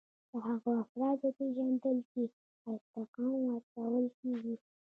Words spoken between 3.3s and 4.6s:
ورکول کیږي.